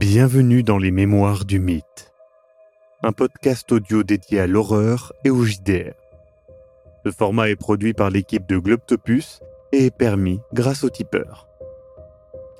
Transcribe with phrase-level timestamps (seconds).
[0.00, 2.14] Bienvenue dans les Mémoires du Mythe,
[3.02, 5.92] un podcast audio dédié à l'horreur et au JDR.
[7.04, 9.40] Ce format est produit par l'équipe de Globtopus
[9.72, 11.48] et est permis grâce au tipeur.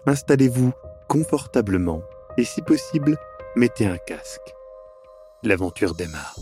[0.04, 0.72] Installez-vous
[1.08, 2.02] confortablement
[2.36, 3.16] et si possible,
[3.56, 4.54] mettez un casque.
[5.42, 6.36] L'aventure démarre.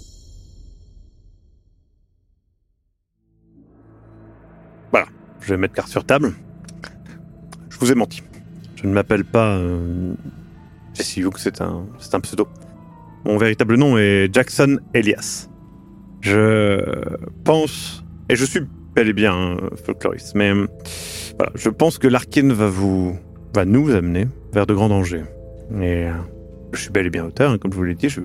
[4.90, 5.06] Voilà,
[5.38, 6.34] je vais mettre carte sur table.
[7.68, 8.20] Je vous ai menti.
[8.74, 10.14] Je ne m'appelle pas euh,
[10.98, 12.48] Jesse Hughes, c'est un, c'est un pseudo.
[13.24, 15.48] Mon véritable nom est Jackson Elias.
[16.20, 16.80] Je
[17.44, 18.60] pense, et je suis
[18.96, 23.16] bel et bien folkloriste, mais voilà, je pense que l'Arkin va vous,
[23.54, 25.22] va nous amener vers de grands dangers.
[25.80, 26.12] Et euh,
[26.72, 28.08] je suis bel et bien auteur, hein, comme je vous l'ai dit.
[28.08, 28.22] Je,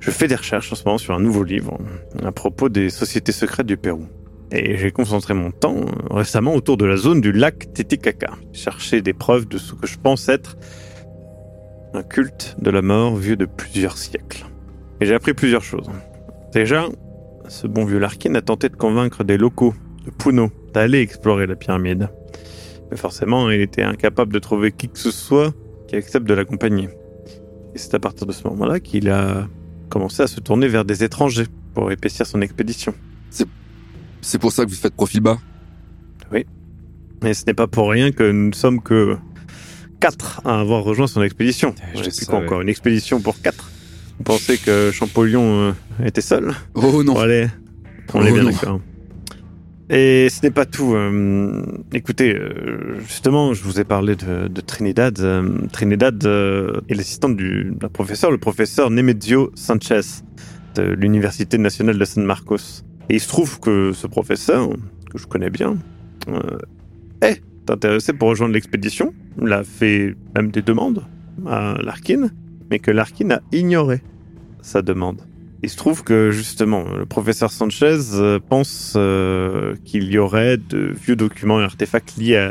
[0.00, 1.78] je fais des recherches en ce moment sur un nouveau livre
[2.24, 4.06] à propos des sociétés secrètes du Pérou.
[4.50, 8.32] Et j'ai concentré mon temps euh, récemment autour de la zone du lac Titicaca.
[8.52, 10.56] Chercher des preuves de ce que je pense être
[11.94, 14.46] un culte de la mort vieux de plusieurs siècles.
[15.00, 15.90] Et j'ai appris plusieurs choses.
[16.52, 16.86] Déjà,
[17.48, 21.56] ce bon vieux Larkin a tenté de convaincre des locaux de Puno d'aller explorer la
[21.56, 22.08] pyramide.
[22.90, 25.52] Mais forcément, il était incapable de trouver qui que ce soit
[25.86, 26.88] qui accepte de l'accompagner.
[27.74, 29.46] Et c'est à partir de ce moment-là qu'il a
[29.88, 32.94] commencé à se tourner vers des étrangers pour épaissir son expédition.
[34.20, 35.38] C'est pour ça que vous faites profil bas?
[37.24, 39.16] Et ce n'est pas pour rien que nous ne sommes que
[40.00, 41.74] quatre à avoir rejoint son expédition.
[41.94, 43.70] Je sais quoi encore, une expédition pour quatre.
[44.18, 45.72] Vous pensez que Champollion euh,
[46.04, 47.46] était seul Oh non allez,
[48.14, 48.80] on est Oh bien d'accord.
[49.90, 50.94] Et ce n'est pas tout.
[50.94, 51.62] euh,
[51.94, 55.18] écoutez, euh, justement, je vous ai parlé de, de Trinidad.
[55.20, 60.00] euh, Trinidad est l'assistante du d'un professeur, le professeur Nemezio Sanchez
[60.74, 62.84] de l'Université nationale de San Marcos.
[63.08, 64.68] Et il se trouve que ce professeur,
[65.10, 65.78] que je connais bien,
[67.22, 69.14] est intéressé pour rejoindre l'expédition.
[69.40, 71.04] Il a fait même des demandes
[71.46, 72.30] à Larkin,
[72.70, 74.02] mais que Larkin a ignoré
[74.60, 75.22] sa demande.
[75.62, 80.92] Il se trouve que justement, le professeur Sanchez euh, pense euh, qu'il y aurait de
[80.92, 82.50] vieux documents et artefacts liés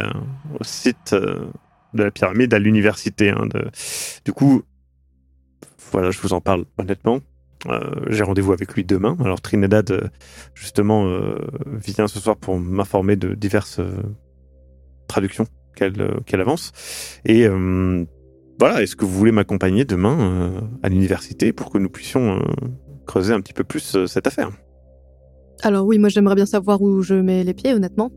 [0.59, 1.45] au site euh,
[1.93, 3.29] de la pyramide à l'université.
[3.29, 3.47] hein,
[4.25, 4.63] Du coup,
[5.91, 7.21] voilà, je vous en parle honnêtement.
[8.09, 9.17] J'ai rendez-vous avec lui demain.
[9.23, 10.11] Alors Trinidad,
[10.53, 11.09] justement,
[11.65, 13.81] vient ce soir pour m'informer de diverses
[15.07, 15.45] traductions
[15.77, 16.71] qu'elle euh, qu'elle avance.
[17.25, 18.05] Et euh,
[18.59, 22.41] voilà, est-ce que vous voulez m'accompagner demain euh, à l'université pour que nous puissions
[23.05, 24.51] creuser un petit peu plus cette affaire?
[25.61, 28.11] Alors oui, moi j'aimerais bien savoir où je mets les pieds, honnêtement.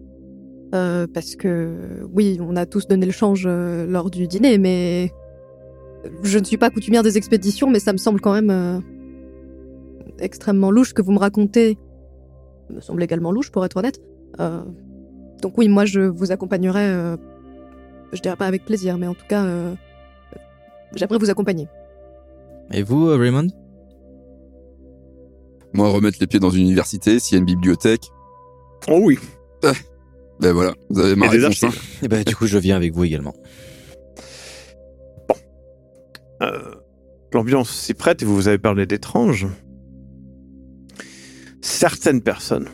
[0.72, 5.10] Parce que oui, on a tous donné le change lors du dîner, mais
[6.22, 8.82] je ne suis pas coutumière des expéditions, mais ça me semble quand même
[10.20, 11.76] extrêmement louche que vous me racontez.
[12.70, 14.00] Me semble également louche, pour être honnête.
[15.42, 16.84] Donc oui, moi je vous accompagnerai.
[16.84, 17.16] euh,
[18.12, 19.74] je dirais pas avec plaisir, mais en tout cas, euh,
[20.94, 21.68] j'aimerais vous accompagner.
[22.72, 23.46] Et vous, euh, Raymond?
[25.72, 28.02] Moi, remettre les pieds dans une université, s'il y a une bibliothèque,
[28.88, 29.18] Oh oui
[30.40, 31.62] ben voilà, vous avez ma Et des réponse.
[31.64, 31.70] hein.
[32.02, 33.34] Eh ben, du coup, je viens avec vous également.
[36.42, 36.74] Euh,
[37.34, 39.46] L'ambiance s'y prête et vous avez parlé d'étranges.
[41.60, 42.68] Certaines personnes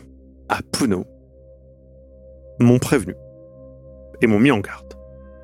[0.48, 1.04] à Puno
[2.59, 3.15] m'ont prévenu
[4.22, 4.94] et m'ont mis en garde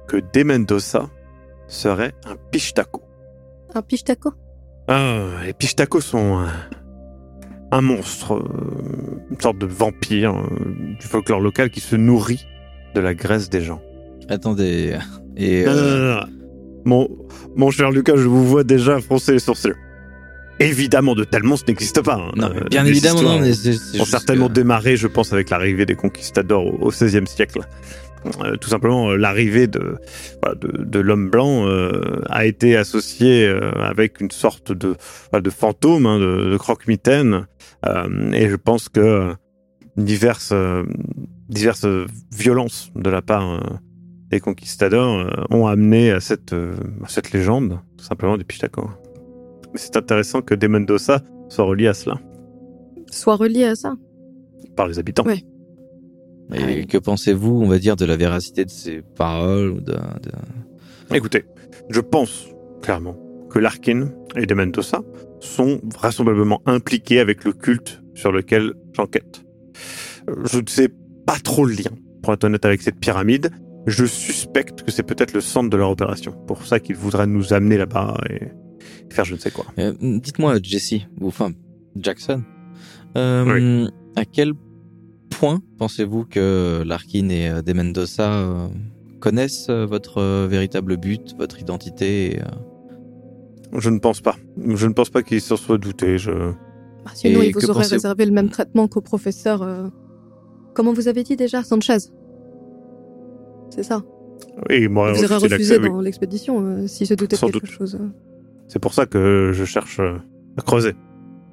[0.08, 1.08] que De Mendoza
[1.66, 3.02] serait un pichtaco.
[3.74, 4.32] Un pichetaco
[4.88, 6.48] Ah, les pichtacos sont un,
[7.70, 12.46] un monstre, euh, une sorte de vampire euh, du folklore local qui se nourrit
[12.94, 13.80] de la graisse des gens.
[14.28, 14.98] Attendez.
[15.36, 15.64] Et.
[15.64, 16.26] Non, non, non, non.
[16.84, 17.08] Mon,
[17.56, 19.72] mon cher Lucas, je vous vois déjà froncer les sourcils.
[20.62, 22.14] Évidemment, de tels monstres n'existent pas.
[22.16, 22.32] hein.
[22.36, 25.06] Non, mais Euh, bien les évidemment, non, mais c'est c'est ont certainement que- démarré, je
[25.06, 27.60] pense, avec l'arrivée des conquistadors au XVIe siècle.
[28.44, 29.96] Euh, tout simplement, euh, l'arrivée de,
[30.40, 33.46] voilà, de, de l'homme blanc euh, a été associée
[33.76, 34.94] avec une sorte de,
[35.50, 37.46] fantôme, hein, de, de croque-mitaine.
[38.32, 39.34] Et je pense que
[39.96, 40.54] diverses,
[41.48, 41.86] diverses
[42.32, 43.60] violences de la part
[44.30, 48.88] des conquistadors ont amené à cette, à cette légende, tout simplement des Pichtacos.
[49.72, 52.18] Mais c'est intéressant que De Mendoza soit relié à cela,
[53.10, 53.94] Soit relié à ça.
[54.76, 55.24] par les habitants.
[55.24, 55.44] Ouais.
[56.54, 61.14] Et que pensez-vous, on va dire, de la véracité de ces paroles ou de, de-
[61.16, 61.44] Écoutez,
[61.88, 62.46] je pense
[62.82, 63.16] clairement
[63.50, 65.02] que Larkin et De Mendoza
[65.40, 69.44] sont vraisemblablement impliqués avec le culte sur lequel j'enquête.
[70.28, 70.88] Euh, Je ne sais
[71.26, 71.90] pas trop le lien,
[72.22, 73.50] pour être honnête avec cette pyramide.
[73.86, 76.32] Je suspecte que c'est peut-être le centre de leur opération.
[76.46, 78.48] Pour ça qu'ils voudraient nous amener là-bas et
[79.12, 79.66] faire je ne sais quoi.
[79.78, 81.52] Euh, Dites-moi, Jesse, ou enfin
[81.96, 82.42] Jackson,
[83.16, 83.86] euh,
[84.16, 84.52] à quel
[85.30, 88.68] point pensez-vous que Larkin et euh, De Mendoza
[89.20, 92.40] connaissent votre véritable but, votre identité
[93.74, 94.36] je ne pense pas.
[94.58, 96.18] Je ne pense pas qu'il s'en soit douté.
[96.18, 96.30] Je...
[96.30, 99.62] Bah, sinon, Et il que vous pensez-vous réservé le même traitement qu'au professeur.
[99.62, 99.88] euh,
[100.74, 101.96] Comment vous avez dit déjà Sanchez?
[103.70, 104.02] C'est ça.
[104.68, 105.88] Oui, moi, vous aurez refusé oui.
[105.88, 107.66] dans l'expédition euh, s'il se doutait de quelque doute.
[107.66, 107.98] chose.
[108.72, 110.16] C'est pour ça que je cherche euh,
[110.56, 110.94] à creuser.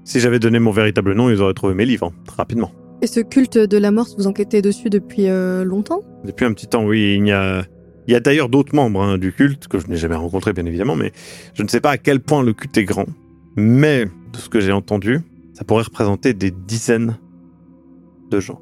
[0.06, 2.72] Si j'avais donné mon véritable nom, ils auraient trouvé mes livres, hein, rapidement.
[3.02, 6.02] Et ce culte de la mort, vous enquêtez dessus depuis euh, longtemps?
[6.24, 7.18] Depuis un petit temps, oui.
[7.20, 7.66] Il y a,
[8.08, 10.66] il y a d'ailleurs d'autres membres hein, du culte, que je n'ai jamais rencontrés, bien
[10.66, 11.12] évidemment, mais
[11.56, 13.08] je ne sais pas à quel point le culte est grand.
[13.58, 15.20] Mais, de ce que j'ai entendu,
[15.54, 17.18] ça pourrait représenter des dizaines
[18.32, 18.62] de gens.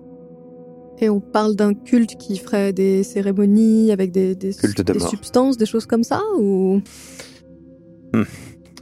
[0.97, 5.57] Et on parle d'un culte qui ferait des cérémonies avec des, des, de des substances,
[5.57, 6.81] des choses comme ça ou?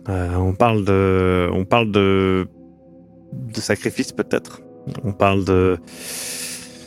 [0.09, 2.47] Euh, on parle de, on parle de,
[3.33, 4.61] de sacrifice peut-être.
[5.03, 5.77] On parle de,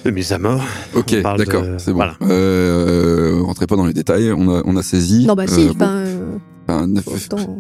[0.04, 0.62] de mise à mort.
[0.94, 1.96] Ok, d'accord, de- c'est bon.
[1.96, 2.14] voilà.
[2.22, 5.26] Euh, rentrez pas dans les détails, on a, on a saisi.
[5.26, 5.84] Non, bah si, Euh, bon,
[6.70, 7.58] euh, autant-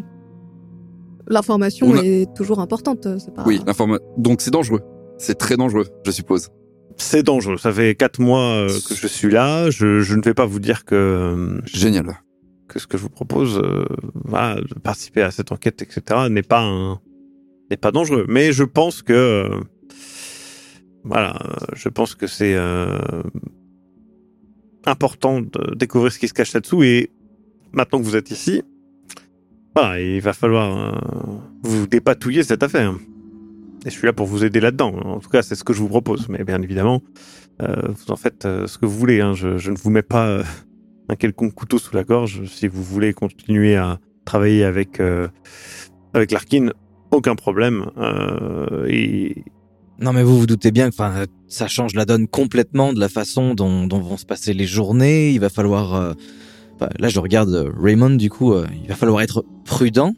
[1.30, 3.42] L'information a- est toujours importante, c'est pas.
[3.46, 4.80] Oui, l'informa- Donc c'est dangereux.
[5.18, 6.48] C'est très dangereux, je suppose.
[6.96, 7.58] C'est dangereux.
[7.58, 9.68] Ça fait quatre mois euh, que je suis là.
[9.70, 12.18] Je, je ne vais pas vous dire que, euh, Génial.
[12.68, 13.84] Que ce que je vous propose, euh,
[14.24, 17.00] de participer à cette enquête, etc., n'est pas
[17.70, 18.24] n'est pas dangereux.
[18.28, 19.60] Mais je pense que, euh,
[21.04, 21.36] voilà,
[21.74, 22.98] je pense que c'est euh,
[24.86, 26.82] important de découvrir ce qui se cache là-dessous.
[26.82, 27.10] Et
[27.72, 28.62] maintenant que vous êtes ici,
[29.74, 30.98] voilà, il va falloir
[31.62, 32.94] vous dépatouiller cette affaire.
[33.84, 34.94] Et je suis là pour vous aider là-dedans.
[35.04, 36.28] En tout cas, c'est ce que je vous propose.
[36.28, 37.02] Mais bien évidemment,
[37.60, 39.20] vous en faites ce que vous voulez.
[39.20, 39.34] hein.
[39.34, 40.42] Je, ne vous mets pas
[41.08, 42.44] un quelconque couteau sous la gorge.
[42.46, 45.28] Si vous voulez continuer à travailler avec euh,
[46.14, 46.70] avec Larkin,
[47.10, 47.86] aucun problème.
[47.98, 49.44] Euh, et
[50.00, 53.08] Non, mais vous vous doutez bien que enfin, ça change la donne complètement de la
[53.08, 55.30] façon dont, dont vont se passer les journées.
[55.32, 55.94] Il va falloir.
[55.94, 56.12] euh,
[56.98, 60.14] là, je regarde Raymond, du coup, euh, il va falloir être prudent.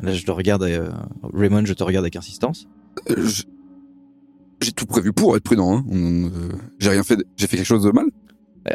[0.00, 0.90] Là, je te regarde, euh,
[1.32, 2.66] Raymond, je te regarde avec insistance.
[3.10, 3.44] Euh, je-
[4.60, 5.76] J'ai tout prévu pour être prudent.
[5.78, 5.84] Hein.
[5.92, 6.28] Euh,
[6.78, 7.18] j'ai rien fait.
[7.36, 8.06] J'ai fait quelque chose de mal.
[8.68, 8.72] Euh,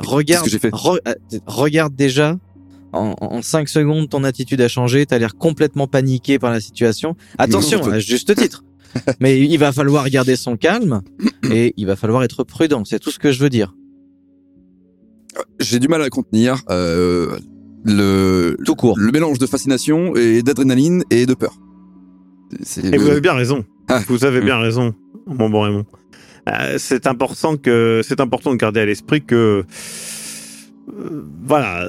[0.00, 0.70] regarde, fait?
[0.70, 1.14] re- euh,
[1.46, 2.38] regarde déjà.
[2.92, 5.06] En, en 5 secondes, ton attitude a changé.
[5.06, 7.14] T'as l'air complètement paniqué par la situation.
[7.38, 8.64] Attention, à juste titre.
[9.20, 11.02] Mais il va falloir garder son calme
[11.50, 12.84] et il va falloir être prudent.
[12.84, 13.74] C'est tout ce que je veux dire.
[15.60, 17.38] J'ai du mal à contenir euh,
[17.84, 18.98] le Tout court.
[18.98, 21.54] le mélange de fascination et d'adrénaline et de peur.
[22.82, 23.64] Et vous avez bien raison.
[23.88, 24.00] Ah.
[24.08, 24.92] Vous avez bien raison,
[25.26, 25.84] mon bon Raymond.
[26.50, 29.64] Euh, c'est important que c'est important de garder à l'esprit que
[30.88, 31.86] euh, voilà,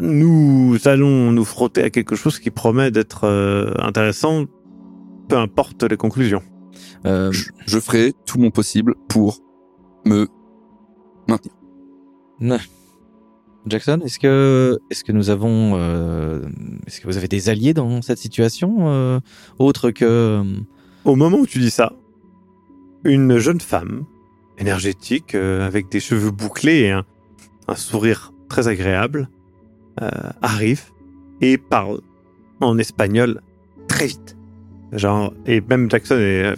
[0.00, 4.44] nous allons nous frotter à quelque chose qui promet d'être euh, intéressant,
[5.28, 6.42] peu importe les conclusions.
[7.06, 9.38] Euh, je, je ferai tout mon possible pour
[10.04, 10.26] me
[11.28, 11.52] maintenir.
[13.66, 16.40] Jackson, est-ce que est-ce que nous avons euh,
[16.86, 19.20] est-ce que vous avez des alliés dans cette situation euh,
[19.58, 20.42] autre que
[21.04, 21.92] Au moment où tu dis ça,
[23.04, 24.04] une jeune femme,
[24.58, 27.04] énergétique, euh, avec des cheveux bouclés et un,
[27.74, 29.28] sourire très agréable,
[30.00, 30.08] euh,
[30.42, 30.84] arrive
[31.40, 32.00] et parle
[32.60, 33.40] en espagnol
[33.88, 34.36] très vite.
[34.92, 36.54] Genre, et même Jackson est,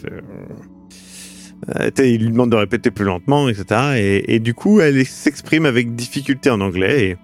[1.77, 4.25] euh, il lui demande de répéter plus lentement, etc.
[4.27, 7.17] Et, du coup, elle s'exprime avec difficulté en anglais et,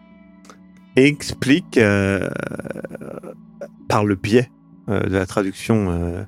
[0.97, 1.80] explique
[3.88, 4.50] par le biais
[4.88, 6.26] de la traduction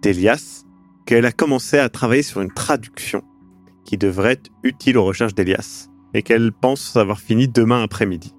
[0.00, 0.65] d'Elias
[1.06, 3.22] qu'elle a commencé à travailler sur une traduction
[3.84, 8.34] qui devrait être utile aux recherches d'Elias et qu'elle pense avoir fini demain après-midi.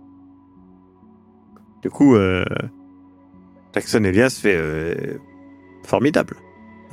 [1.81, 2.43] Du coup, euh,
[3.77, 5.19] Jackson Elias fait euh,
[5.83, 6.35] formidable.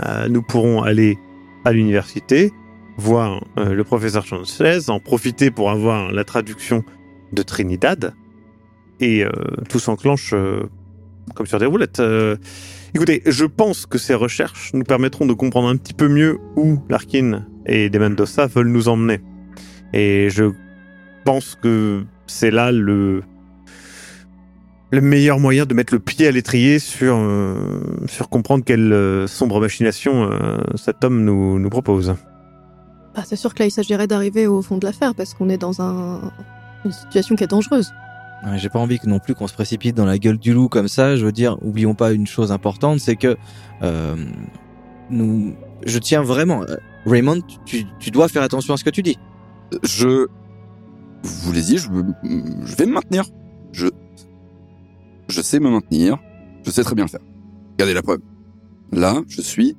[0.05, 1.19] Euh, nous pourrons aller
[1.65, 2.53] à l'université,
[2.99, 6.85] voir euh, le professeur Chancellès, en profiter pour avoir la traduction
[7.33, 8.15] de Trinidad
[9.01, 9.25] et
[9.69, 10.33] tout s'enclenche
[11.35, 12.01] comme sur des roulettes.
[12.95, 16.79] Écoutez, je pense que ces recherches nous permettront de comprendre un petit peu mieux où
[16.89, 19.21] Larkin et De Mendoza veulent nous emmener.
[19.93, 20.53] Et je
[21.25, 23.23] pense que c'est là le
[24.93, 27.57] le meilleur moyen de mettre le pied à l'étrier sur euh,
[28.07, 32.15] sur comprendre quelle euh, sombre machination euh, cet homme nous propose.
[33.17, 35.59] Bah, c'est sûr que là, il s'agirait d'arriver au fond de l'affaire parce qu'on est
[35.59, 36.33] dans un...
[36.85, 37.93] une situation qui est dangereuse.
[38.57, 40.89] J'ai pas envie que non plus qu'on se précipite dans la gueule du loup comme
[40.89, 41.17] ça.
[41.17, 43.37] Je veux dire, oublions pas une chose importante, c'est que
[43.83, 44.17] euh,
[45.11, 45.55] nous,
[45.87, 49.17] je tiens vraiment, euh, Raymond, tu, tu dois faire attention à ce que tu dis.
[49.83, 50.27] Je
[51.23, 51.89] vous l'ai dit, je,
[52.65, 53.25] je vais me maintenir.
[53.73, 53.89] Je
[55.29, 56.19] je sais me maintenir.
[56.65, 57.21] Je sais très bien le faire.
[57.73, 58.21] Regardez la preuve.
[58.93, 59.77] Là, je suis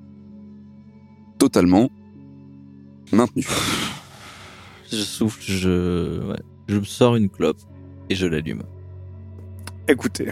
[1.38, 1.90] totalement
[3.12, 3.46] maintenu.
[4.92, 7.60] Je souffle, je, ouais, je me sors une clope
[8.10, 8.64] et je l'allume.
[9.88, 10.30] Écoutez,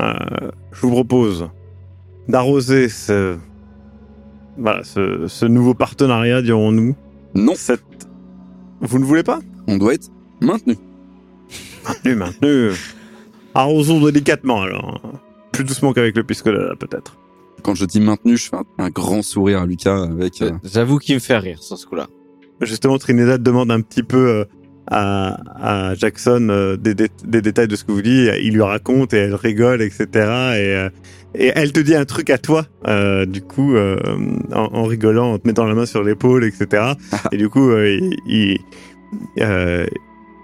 [0.00, 0.12] euh,
[0.72, 1.48] je vous propose
[2.28, 3.36] d'arroser ce,
[4.56, 6.96] voilà, ce, ce nouveau partenariat, dirons-nous.
[7.34, 7.82] Non, Cette...
[8.80, 9.40] Vous ne voulez pas?
[9.66, 10.08] On doit être
[10.40, 10.76] maintenu.
[11.86, 12.70] Maintenu, maintenu.
[13.54, 15.00] Arrosons délicatement alors.
[15.52, 17.16] Plus doucement qu'avec le piscolata peut-être.
[17.62, 20.42] Quand je dis maintenu, je fais un, un grand sourire à Lucas avec.
[20.42, 22.06] euh, J'avoue qu'il me fait rire sur ce coup-là.
[22.60, 24.44] Justement, Trinidad demande un petit peu euh,
[24.90, 28.30] à, à Jackson euh, des, dé- des détails de ce que vous dites.
[28.42, 30.06] Il lui raconte et elle rigole, etc.
[30.06, 30.88] Et, euh,
[31.34, 33.98] et elle te dit un truc à toi, euh, du coup, euh,
[34.52, 36.92] en, en rigolant, en te mettant la main sur l'épaule, etc.
[37.32, 37.88] et du coup, euh,
[38.26, 38.58] il,
[39.36, 39.86] il-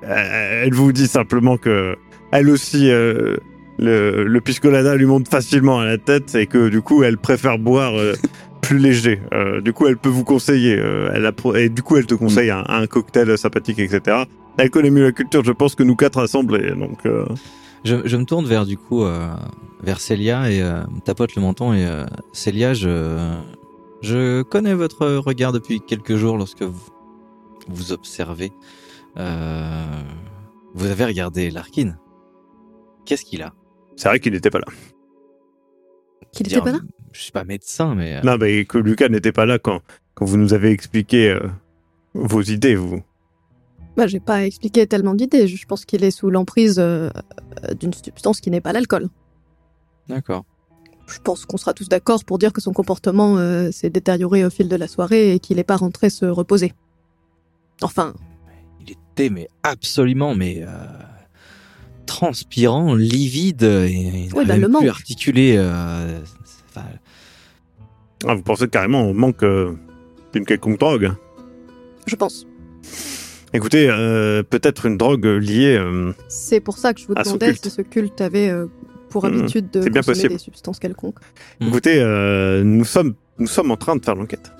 [0.07, 1.97] elle vous dit simplement que
[2.33, 3.39] elle aussi, le,
[3.79, 7.99] le piscolada lui monte facilement à la tête et que du coup, elle préfère boire
[7.99, 8.15] euh,
[8.67, 9.21] plus léger.
[9.33, 10.77] Euh, du coup, elle peut vous conseiller.
[10.79, 14.25] euh, elle a pro- et du coup, elle te conseille un, un cocktail sympathique, etc.
[14.57, 16.71] Elle connaît mieux la culture, je pense, que nous quatre assemblés.
[16.73, 17.25] Donc, euh,
[17.85, 19.29] Je, je me tourne vers du coup euh,
[19.83, 23.19] vers Célia et euh, tapote le menton et euh, Célia, je
[24.03, 26.81] je connais votre regard depuis quelques jours lorsque vous
[27.69, 28.53] vous observez.
[29.17, 29.85] Euh,
[30.75, 31.97] vous avez regardé Larkin.
[33.07, 33.53] Qu'est-ce qu'il a?
[33.97, 34.67] C'est vrai qu'il n'était pas là.
[36.33, 36.83] Qu'il Dire, était pas là?
[37.15, 39.81] Je suis pas médecin, mais euh, Non, mais que Lucas n'était pas là quand,
[40.15, 41.41] quand vous nous avez expliqué euh,
[42.13, 43.03] vos idées, vous.
[43.97, 45.47] Bah, j'ai pas expliqué tellement d'idées.
[45.47, 47.09] Je pense qu'il est sous l'emprise euh,
[47.79, 49.09] d'une substance qui n'est pas l'alcool.
[50.09, 50.45] d'accord.
[51.07, 54.49] Je pense qu'on sera tous d'accord pour dire que son comportement euh, s'est détérioré au
[54.51, 56.73] fil de la soirée et qu'il n'est pas rentré se reposer.
[57.83, 58.15] Enfin,
[58.81, 60.69] Il était mais absolument mais euh,
[62.07, 64.87] transpirant, livide et il Ouais, bah, plus manque.
[64.87, 65.55] articulé.
[65.59, 66.21] euh,
[66.71, 66.87] enfin,
[68.27, 69.73] Ah, vous pensez carrément au manque euh,
[70.33, 71.13] d'une quelconque drogue
[72.07, 72.47] je pense.
[73.55, 75.75] Écoutez, euh, peut-être une drogue liée.
[75.79, 77.65] euh, C'est pour ça que je vous À son demandais culte.
[77.65, 78.67] si ce culte avait euh,
[79.09, 79.39] pour Mhm.
[79.39, 80.33] habitude de C'est bien consommer possible.
[80.35, 81.19] des substances quelconques.
[81.61, 81.69] Mm.
[81.69, 84.53] Écoutez, euh, nous sommes nous sommes en train de faire l'enquête.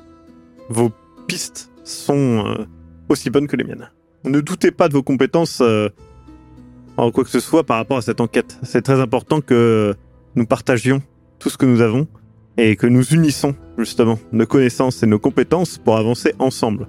[0.71, 0.91] Vos
[1.27, 2.65] pistes sont euh,
[3.11, 3.91] aussi bonnes que les miennes.
[4.25, 5.91] Ne doutez pas de vos compétences euh,
[6.97, 8.59] en quoi que ce soit par rapport à cette enquête.
[8.63, 9.95] C'est très important que
[10.35, 11.03] nous partagions
[11.39, 12.07] tout ce que nous avons
[12.57, 16.87] et que nous unissons justement nos connaissances et nos compétences pour avancer ensemble.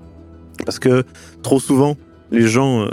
[0.66, 1.04] Parce que
[1.44, 1.98] trop souvent,
[2.32, 2.90] les gens euh,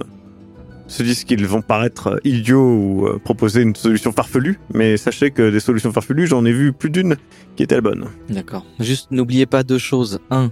[0.88, 5.30] se disent qu'ils vont paraître euh, idiots ou euh, proposer une solution farfelue, mais sachez
[5.30, 7.16] que des solutions farfelues, j'en ai vu plus d'une
[7.56, 8.06] qui était la bonne.
[8.28, 8.64] D'accord.
[8.80, 10.18] Juste n'oubliez pas deux choses.
[10.30, 10.50] Un,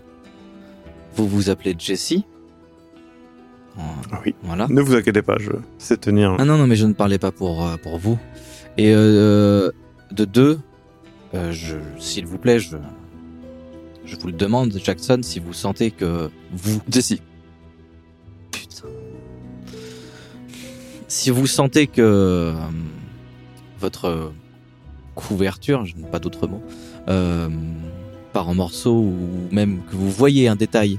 [1.17, 2.25] vous vous appelez Jessie.
[4.27, 4.35] Oui.
[4.43, 4.67] Voilà.
[4.69, 6.37] Ne vous inquiétez pas, je sais tenir.
[6.39, 8.19] Ah non, non, mais je ne parlais pas pour, pour vous.
[8.77, 9.71] Et euh,
[10.13, 10.59] de deux,
[11.35, 12.77] euh, je, s'il vous plaît, je,
[14.05, 17.21] je vous le demande, Jackson, si vous sentez que vous, Jessie,
[18.51, 18.89] putain,
[21.09, 22.53] si vous sentez que euh,
[23.79, 24.33] votre
[25.15, 26.63] couverture, je n'ai pas d'autre mot,
[27.09, 27.49] euh,
[28.33, 30.99] part en morceaux ou même que vous voyez un détail,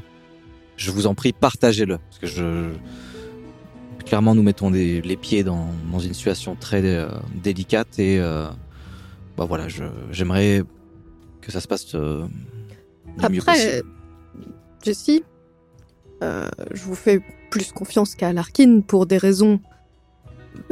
[0.77, 1.97] je vous en prie, partagez-le.
[1.97, 2.71] Parce que je,
[4.05, 7.07] clairement, nous mettons des- les pieds dans, dans une situation très euh,
[7.43, 8.47] délicate et euh,
[9.41, 10.61] bah voilà, je, j'aimerais
[11.41, 12.25] que ça se passe euh,
[13.17, 13.87] du mieux Après, possible.
[14.83, 15.23] Jessie,
[16.23, 17.19] euh, je vous fais
[17.49, 19.59] plus confiance qu'à Larkin pour des raisons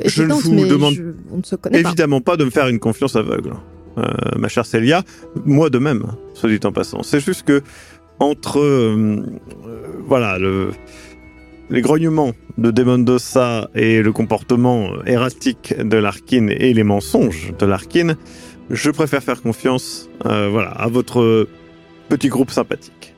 [0.06, 1.90] Je ne évidentes, vous mais demande je- on ne se connaît pas.
[1.90, 3.54] Évidemment pas de me faire une confiance aveugle,
[3.98, 4.04] euh,
[4.38, 5.02] ma chère Célia.
[5.46, 7.02] Moi de même, soit dit en passant.
[7.02, 7.64] C'est juste que
[8.20, 9.24] entre euh,
[9.66, 10.70] euh, voilà le
[11.72, 18.16] les grognements de Demondosa et le comportement erratique de Larkin et les mensonges de Larkin,
[18.70, 21.48] je préfère faire confiance euh, voilà, à votre
[22.10, 23.16] petit groupe sympathique.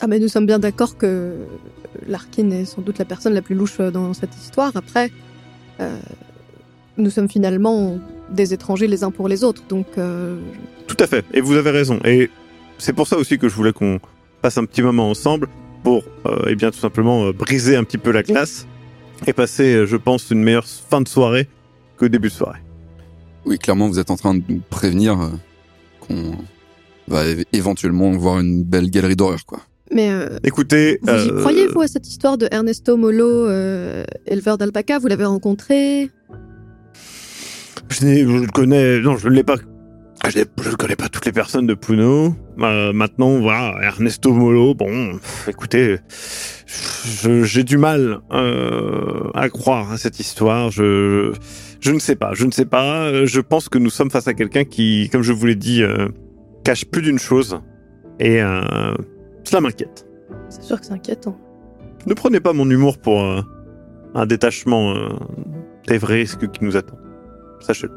[0.00, 1.34] Ah mais nous sommes bien d'accord que
[2.06, 4.72] Larkin est sans doute la personne la plus louche dans cette histoire.
[4.74, 5.10] Après,
[5.80, 5.98] euh,
[6.96, 7.98] nous sommes finalement
[8.30, 10.38] des étrangers les uns pour les autres, donc euh,
[10.86, 12.00] Tout à fait, et vous avez raison.
[12.04, 12.30] Et
[12.78, 14.00] c'est pour ça aussi que je voulais qu'on
[14.42, 15.48] passe un petit moment ensemble
[15.82, 18.66] pour, euh, eh bien, tout simplement briser un petit peu la glace
[19.26, 21.48] et passer, je pense, une meilleure fin de soirée
[21.96, 22.60] que début de soirée.
[23.46, 25.28] Oui, clairement, vous êtes en train de nous prévenir euh,
[26.00, 26.32] qu'on
[27.08, 27.22] va
[27.52, 29.60] éventuellement voir une belle galerie d'horreur, quoi.
[29.92, 34.04] mais euh, Écoutez, vous y euh, croyez vous à cette histoire de Ernesto Molo, euh,
[34.26, 34.98] éleveur d'alpaca?
[34.98, 36.10] Vous l'avez rencontré?
[37.90, 39.56] Je, le connais, non, je ne l'ai pas.
[40.26, 42.34] Je ne connais pas toutes les personnes de Puno.
[42.58, 45.98] Euh, maintenant, voilà, Ernesto Molo, bon, écoutez,
[46.66, 50.70] je- j'ai du mal euh, à croire à cette histoire.
[50.70, 53.06] Je, je ne sais pas, je ne sais pas.
[53.08, 55.82] Euh, Je pense que nous sommes face à quelqu'un qui, comme je vous l'ai dit,
[55.82, 56.08] euh,
[56.64, 57.60] cache plus d'une chose.
[58.20, 58.94] Et euh,
[59.44, 60.06] cela m'inquiète.
[60.48, 61.38] C'est sûr que c'est inquiétant.
[62.06, 63.40] Ne prenez pas mon humour pour euh,
[64.14, 65.08] un détachement euh,
[65.88, 66.96] des vrais risques qui nous attend.
[67.60, 67.92] Sachez-le.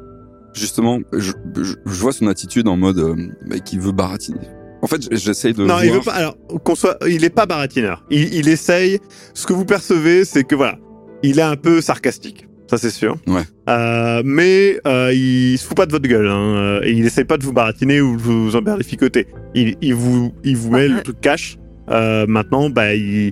[0.53, 3.15] justement, je, je, je vois son attitude en mode euh,
[3.47, 4.47] bah, qui veut baratiner.
[4.81, 5.85] En fait, j'essaye de Non, voir.
[5.85, 6.13] il veut pas.
[6.13, 8.05] Alors, qu'on soit, il est pas baratineur.
[8.09, 8.99] Il, il essaye.
[9.33, 10.77] Ce que vous percevez, c'est que voilà,
[11.23, 12.46] il est un peu sarcastique.
[12.69, 13.17] Ça, c'est sûr.
[13.27, 13.43] Ouais.
[13.69, 16.27] Euh, mais euh, il se fout pas de votre gueule.
[16.27, 19.27] Hein, euh, et il essaye pas de vous baratiner ou de vous emberlificoter.
[19.55, 21.57] Il, il vous, il vous met le truc cash.
[21.89, 23.31] Euh, maintenant, bah, il,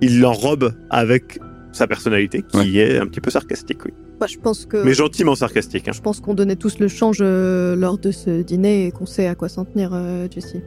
[0.00, 1.38] il l'enrobe avec
[1.72, 2.68] sa personnalité, qui Ouais.
[2.74, 3.92] est un petit peu sarcastique, oui.
[4.20, 4.76] Bah, je pense que.
[4.84, 5.86] Mais gentiment sarcastique.
[5.88, 5.92] Hein.
[5.94, 9.26] Je pense qu'on donnait tous le change euh, lors de ce dîner et qu'on sait
[9.28, 10.62] à quoi s'en tenir, euh, Jessie.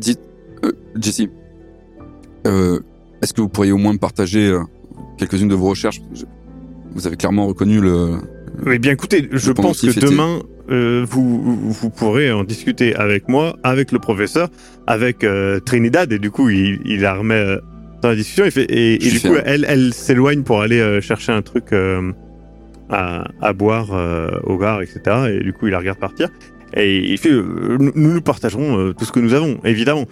[0.00, 0.20] Dites,
[0.64, 1.28] euh, Jessie,
[2.46, 2.80] euh,
[3.22, 4.60] est-ce que vous pourriez au moins me partager euh,
[5.18, 6.00] quelques-unes de vos recherches?
[6.14, 6.24] Je-
[6.94, 8.16] Vous avez clairement reconnu le.
[8.64, 13.56] Mais bien écoutez, je pense que demain, euh, vous, vous pourrez en discuter avec moi,
[13.62, 14.48] avec le professeur,
[14.86, 17.58] avec euh, Trinidad, et du coup, il, il la remet euh,
[18.00, 21.72] dans la discussion, fait, et, du coup, elle, elle s'éloigne pour aller chercher un truc
[22.90, 23.90] à, à boire
[24.44, 25.00] au bar, etc.
[25.30, 26.28] Et du coup, il la regarde partir.
[26.74, 30.06] Et il fait, nous nous partagerons tout ce que nous avons, évidemment.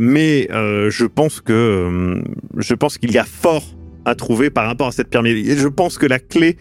[0.00, 2.22] Mais je pense que
[2.56, 5.46] je pense qu'il y a fort à trouver par rapport à cette pyramide.
[5.46, 6.56] Et je pense que la clé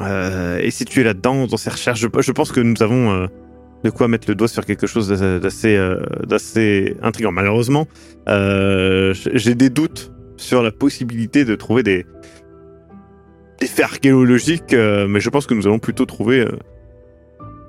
[0.00, 2.00] euh, est située là-dedans, dans ces recherches.
[2.00, 3.26] Je, je pense que nous avons euh,
[3.84, 7.32] de quoi mettre le doigt sur quelque chose d'assez euh, d'assez intriguant.
[7.32, 7.86] Malheureusement,
[8.28, 12.06] euh, j'ai des doutes sur la possibilité de trouver des,
[13.60, 16.58] des faits archéologiques, euh, mais je pense que nous allons plutôt trouver euh,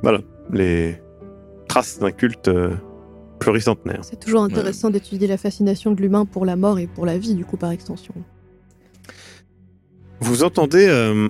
[0.01, 0.95] voilà, les
[1.67, 2.71] traces d'un culte euh,
[3.39, 3.99] pluricentenaire.
[4.01, 7.35] C'est toujours intéressant d'étudier la fascination de l'humain pour la mort et pour la vie,
[7.35, 8.13] du coup, par extension.
[10.19, 11.27] Vous entendez euh,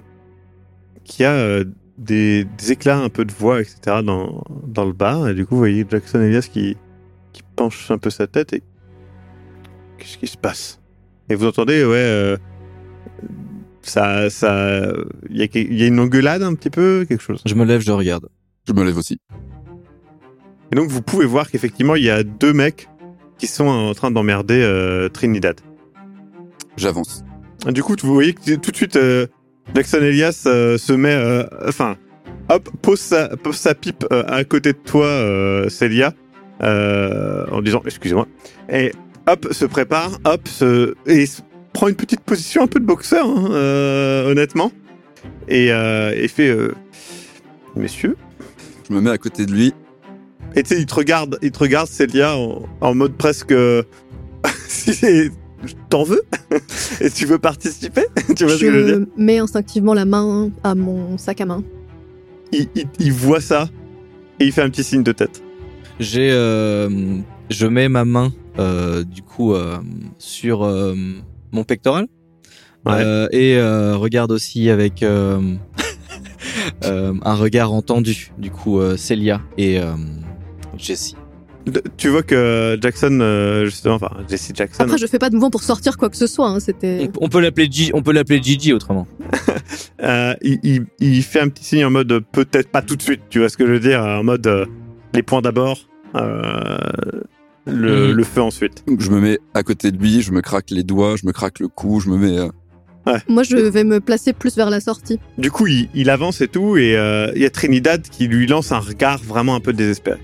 [1.04, 1.66] qu'il y a euh,
[1.98, 4.02] des, des éclats un peu de voix, etc.
[4.04, 5.28] dans, dans le bar.
[5.30, 6.78] Et du coup, vous voyez Jackson Elias qui,
[7.34, 8.64] qui penche un peu sa tête et...
[9.98, 10.80] Qu'est-ce qui se passe?
[11.30, 11.96] Et vous entendez, ouais...
[11.96, 12.38] euh,
[13.82, 14.30] ça...
[14.30, 14.94] ça
[15.30, 17.42] Il y, a, il y a une engueulade un petit peu, quelque chose?
[17.46, 18.30] Je me lève, je regarde.
[18.68, 19.18] Je me lève aussi.
[20.72, 22.90] Et donc, vous pouvez voir qu'effectivement, il y a deux mecs
[23.38, 25.60] qui sont en train d'emmerder euh, Trinidad.
[26.78, 27.24] J'avance.
[27.68, 29.28] Du coup, vous voyez que tout de suite, euh,
[29.74, 31.98] Jackson Elias euh, se met, euh, enfin,
[32.50, 36.14] hop, pose sa, pose sa pipe à côté de toi, Célia,
[36.62, 38.28] en disant, excusez-moi,
[38.70, 38.92] et
[39.28, 41.26] hop, se prépare, hop, se, et
[41.74, 44.72] prend une petite position un peu de boxeur, hein, honnêtement,
[45.48, 46.56] et, et fait,
[47.76, 48.16] messieurs,
[48.88, 49.74] Je me mets à côté de lui.
[50.56, 53.56] et tu sais, il te regarde, il te regarde, Célia, en, en mode presque,
[54.68, 55.32] si
[55.90, 56.22] t'en veux,
[57.02, 58.04] et tu veux participer,
[58.36, 59.08] tu vois ce que je veux dire?
[59.18, 61.64] Je mets instinctivement la main à mon sac à main.
[62.52, 63.70] il, il- il voit ça
[64.40, 65.42] et il fait un petit signe de tête.
[66.00, 66.90] J'ai, euh,
[67.50, 69.78] je mets ma main euh, du coup euh,
[70.18, 70.94] sur euh,
[71.52, 72.08] mon pectoral
[72.86, 72.94] Ouais.
[73.04, 75.42] Euh, et euh, regarde aussi avec euh,
[76.84, 79.94] euh, un regard entendu du coup euh, Célia et euh,
[80.78, 81.16] Jessie.
[81.98, 85.50] Tu vois que Jackson, euh, justement, enfin Jesse Jackson, Après, je fais pas de mouvement
[85.50, 86.48] pour sortir quoi que ce soit.
[86.50, 87.10] hein, C'était.
[87.20, 89.08] On, peut l'appeler Gigi, on peut l'appeler Gigi autrement.
[90.04, 93.22] euh, il, il- il fait un petit signe en mode peut-être pas tout de suite.
[93.30, 94.66] Tu vois ce que je veux dire En mode euh,
[95.14, 95.80] les points d'abord,
[96.16, 96.78] euh,
[97.66, 98.12] le, Mhm.
[98.12, 98.84] le feu ensuite.
[99.00, 100.22] Je me mets à côté de lui.
[100.22, 101.16] Je me craque les doigts.
[101.16, 102.00] Je me craque le cou.
[102.00, 102.38] Je me mets.
[103.08, 105.20] euh, Moi, je vais me placer plus vers la sortie.
[105.40, 108.46] Du coup, il, il avance et tout, et euh, il y a Trinidad qui lui
[108.46, 110.20] lance un regard vraiment un peu désespéré.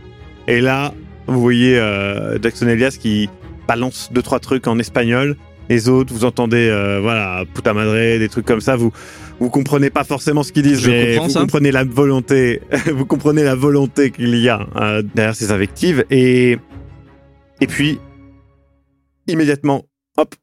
[0.47, 0.93] Et là,
[1.27, 3.29] vous voyez euh, Jackson Elias qui
[3.67, 5.37] balance deux trois trucs en espagnol.
[5.69, 8.75] Les autres, vous entendez, euh, voilà, puta madre, des trucs comme ça.
[8.75, 8.91] Vous
[9.39, 11.39] vous comprenez pas forcément ce qu'ils disent, Je mais vous ça.
[11.39, 12.61] comprenez la volonté,
[12.93, 16.03] vous comprenez la volonté qu'il y a euh, derrière ces invectives.
[16.09, 16.57] Et
[17.61, 17.99] et puis
[19.27, 19.85] immédiatement,
[20.17, 20.35] hop,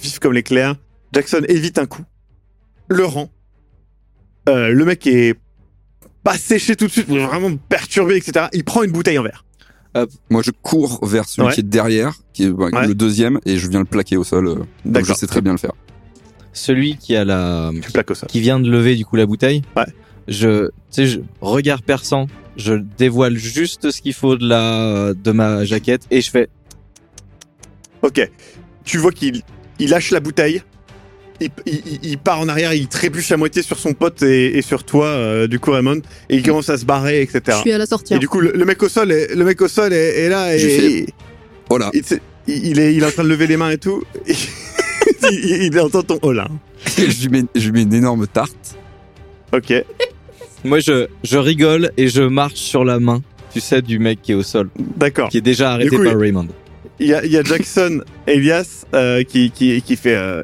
[0.00, 0.74] vif comme l'éclair,
[1.12, 2.02] Jackson évite un coup,
[2.88, 3.30] le rend.
[4.48, 5.34] Le mec est
[6.24, 8.46] pas séché tout de suite, vraiment perturbé, etc.
[8.52, 9.44] Il prend une bouteille en verre.
[10.30, 11.54] Moi, je cours vers celui Ouais.
[11.54, 12.86] qui est derrière, qui est bah, Ouais.
[12.86, 14.46] le deuxième, et je viens le plaquer au sol.
[14.48, 15.72] euh, donc je sais très bien le faire.
[16.52, 18.28] Celui qui a la, Tu plaques au sol.
[18.28, 19.62] qui vient de lever du coup la bouteille.
[19.76, 19.84] Ouais.
[20.28, 22.26] Je, tu sais, je, regard perçant,
[22.56, 26.48] je dévoile juste ce qu'il faut de la, de ma jaquette et je fais.
[28.02, 28.30] Ok.
[28.84, 29.42] Tu vois qu'il
[29.78, 30.62] il lâche la bouteille.
[31.40, 34.58] Il, il- il- il part en arrière, il trébuche à moitié sur son pote et,
[34.58, 37.42] et sur toi, euh, du coup, Raymond, et il commence à se barrer, etc.
[37.48, 38.12] Je suis à la sortie.
[38.12, 38.18] Et hein.
[38.18, 40.54] du coup, le, le mec au sol, est, le mec au sol est, est là
[40.56, 40.60] et
[41.00, 41.06] il,
[41.68, 41.90] Voilà.
[41.94, 42.02] il-
[42.46, 44.02] il- est, il est en train de lever les mains et tout.
[45.30, 46.48] il, il entend ton oh là.
[46.98, 48.76] je, lui mets, je lui mets une énorme tarte.
[49.52, 49.72] Ok.
[50.64, 53.22] Moi, je, je rigole et je marche sur la main,
[53.52, 55.28] tu sais, du mec qui est au sol, D'accord.
[55.30, 56.48] qui est déjà arrêté coup, par il- Raymond.
[57.00, 60.42] Il y a, Jackson Elias euh, qui, qui, fait euh,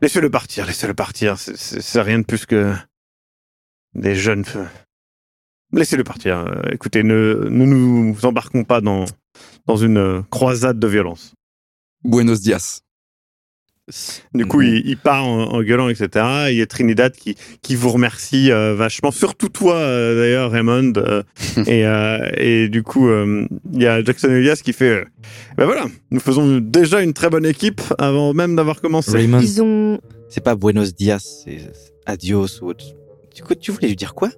[0.00, 1.38] laissez-le partir, laissez-le partir.
[1.38, 2.72] C'est- rien de plus que
[3.94, 4.44] des jeunes
[5.70, 6.38] laissez-le partir.
[6.38, 9.04] Euh, écoutez, ne, ne nous embarquons pas dans,
[9.66, 11.34] dans une croisade de violence.
[12.04, 12.80] Buenos dias.
[14.34, 14.66] Du coup, Mhm.
[14.74, 16.08] il, il part en, en gueulant, etc.
[16.50, 20.92] Il y a Trinidad qui, qui vous remercie euh, vachement, surtout toi euh, d'ailleurs, Raymond.
[20.96, 21.22] euh,
[21.66, 25.04] et, euh, et du coup, euh, il y a Jackson Elias qui fait euh,
[25.56, 29.12] Ben voilà, nous faisons déjà une très bonne équipe avant même d'avoir commencé.
[29.12, 30.00] Raymond, Ils ont.
[30.28, 31.58] c'est pas Buenos Dias, c'est
[32.06, 32.84] adios ou autre.
[33.34, 34.28] Du coup, tu voulais lui dire quoi?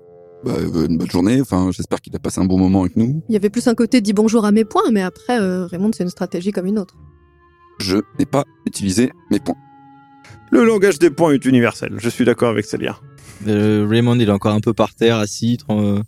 [0.45, 1.41] Bah, une bonne journée.
[1.41, 3.23] Enfin, j'espère qu'il a passé un bon moment avec nous.
[3.31, 5.91] Il y avait plus un côté dit bonjour à mes points, mais après, euh, Raymond,
[5.95, 6.95] c'est une stratégie comme une autre.
[7.79, 9.57] Je n'ai pas utilisé mes points.
[10.51, 11.95] Le langage des points est universel.
[11.99, 12.99] Je suis d'accord avec Célia.
[13.49, 15.59] Euh, Raymond, il est encore un peu par terre, assis.
[15.71, 16.01] euh,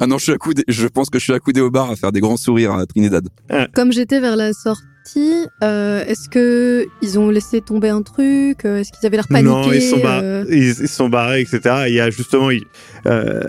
[0.00, 0.62] Ah non, je suis accoudé.
[0.68, 3.28] Je pense que je suis accoudé au bar à faire des grands sourires à Trinidad.
[3.74, 8.64] Comme j'étais vers la sortie, euh, est-ce que ils ont laissé tomber un truc?
[8.64, 11.86] Est-ce qu'ils avaient l'air paniqués non, ils sont, bar- euh, ils, ils sont barrés, etc.
[11.88, 12.64] Il y a justement il-
[13.06, 13.42] euh,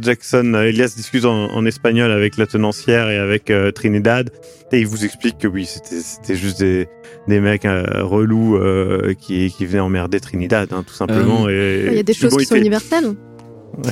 [0.00, 4.30] Jackson euh, Elias discute en, en espagnol avec la tenancière et avec euh, Trinidad
[4.72, 6.88] et il vous explique que oui, c'était juste des,
[7.28, 11.48] des mecs euh, relous euh, qui, qui venaient emmerder Trinidad, hein, tout simplement.
[11.48, 13.14] et, Il y a des choses bon, qui sont universelles.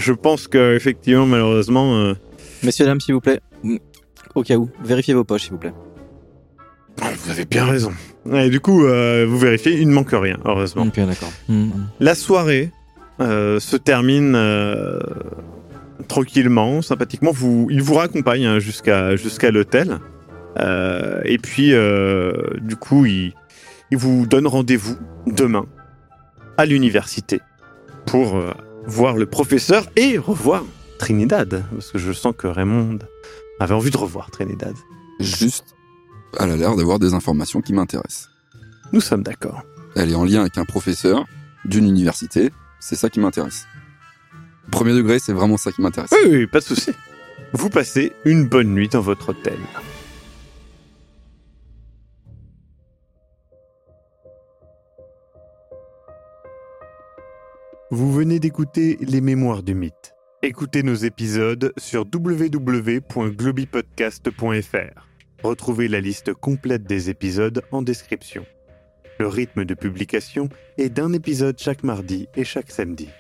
[0.01, 2.15] Je pense que effectivement, malheureusement, euh,
[2.65, 3.41] Messieurs, dames, s'il vous plaît.
[4.35, 5.75] Au cas où, vérifiez vos poches, s'il vous plaît.
[6.99, 7.93] vous avez bien raison.
[8.33, 10.83] Et du coup, euh, vous vérifiez, il ne manque rien, heureusement.
[10.83, 11.31] Ok, d'accord.
[11.49, 11.89] Mm, mm.
[12.01, 12.71] La soirée
[13.21, 14.99] euh, se termine euh,
[16.09, 17.31] tranquillement, sympathiquement.
[17.33, 19.99] Vous, il vous raccompagne hein, jusqu'à jusqu'à l'hôtel.
[20.59, 23.33] Euh, et puis, euh, du coup, il,
[23.91, 25.67] il vous donne rendez-vous demain
[26.57, 27.41] à l'université
[28.07, 28.53] pour euh,
[28.87, 30.65] voir le professeur et revoir
[30.99, 31.65] Trinidad.
[31.73, 32.99] Parce que je sens que Raymond
[33.61, 34.75] avait envie de revoir Trinidad.
[35.21, 35.77] Juste,
[36.39, 38.31] elle a l'air d'avoir des informations qui m'intéressent.
[38.93, 39.63] Nous sommes d'accord.
[39.97, 41.25] Elle est en lien avec un professeur
[41.65, 42.51] d'une université.
[42.81, 43.67] C'est ça qui m'intéresse.
[44.71, 46.11] Premier degré, c'est vraiment ça qui m'intéresse.
[46.13, 46.93] Oui, oui, pas de souci.
[47.53, 49.59] Vous passez une bonne nuit dans votre hôtel.
[57.91, 60.15] Vous venez d'écouter Les Mémoires du Mythe.
[60.43, 65.09] Écoutez nos épisodes sur www.globipodcast.fr.
[65.45, 68.45] Retrouvez la liste complète des épisodes en description.
[69.21, 73.11] Le rythme de publication est d'un épisode chaque mardi et chaque samedi.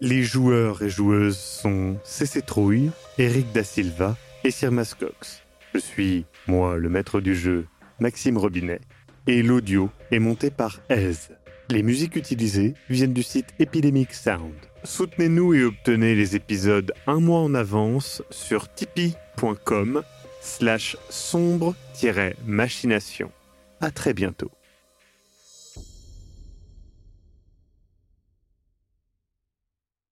[0.00, 5.42] Les joueurs et joueuses sont CC Trouille, Eric Da Silva et Sirmas Cox.
[5.74, 7.66] Je suis, moi, le maître du jeu,
[7.98, 8.80] Maxime Robinet,
[9.26, 11.30] et l'audio est monté par Ez.
[11.70, 14.52] Les musiques utilisées viennent du site Epidemic Sound.
[14.84, 20.02] Soutenez-nous et obtenez les épisodes un mois en avance sur tipeee.com
[20.42, 23.32] slash sombre-machination.
[23.80, 24.50] À très bientôt.